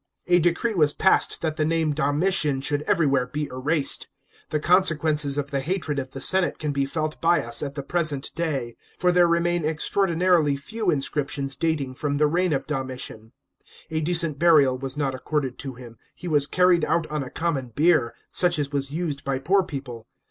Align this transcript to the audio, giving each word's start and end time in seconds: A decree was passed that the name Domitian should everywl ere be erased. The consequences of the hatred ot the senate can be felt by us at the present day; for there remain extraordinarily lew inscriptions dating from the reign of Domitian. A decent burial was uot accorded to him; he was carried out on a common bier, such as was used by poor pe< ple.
A 0.25 0.39
decree 0.39 0.73
was 0.73 0.93
passed 0.93 1.41
that 1.41 1.57
the 1.57 1.63
name 1.63 1.93
Domitian 1.93 2.61
should 2.61 2.83
everywl 2.87 3.19
ere 3.19 3.27
be 3.27 3.43
erased. 3.51 4.07
The 4.49 4.59
consequences 4.59 5.37
of 5.37 5.51
the 5.51 5.59
hatred 5.59 5.99
ot 5.99 6.09
the 6.11 6.19
senate 6.21 6.57
can 6.57 6.71
be 6.71 6.87
felt 6.87 7.21
by 7.21 7.43
us 7.43 7.61
at 7.61 7.75
the 7.75 7.83
present 7.83 8.31
day; 8.33 8.77
for 8.97 9.11
there 9.11 9.27
remain 9.27 9.63
extraordinarily 9.63 10.57
lew 10.73 10.89
inscriptions 10.89 11.55
dating 11.55 11.93
from 11.93 12.17
the 12.17 12.25
reign 12.25 12.51
of 12.51 12.65
Domitian. 12.65 13.33
A 13.91 14.01
decent 14.01 14.39
burial 14.39 14.75
was 14.75 14.95
uot 14.95 15.13
accorded 15.13 15.59
to 15.59 15.75
him; 15.75 15.99
he 16.15 16.27
was 16.27 16.47
carried 16.47 16.83
out 16.83 17.05
on 17.11 17.21
a 17.21 17.29
common 17.29 17.67
bier, 17.67 18.15
such 18.31 18.57
as 18.57 18.71
was 18.71 18.89
used 18.89 19.23
by 19.23 19.37
poor 19.37 19.61
pe< 19.61 19.81
ple. 19.81 20.07